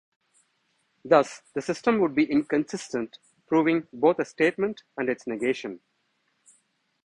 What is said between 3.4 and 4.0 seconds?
proving